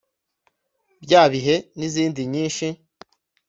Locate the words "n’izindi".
1.77-2.21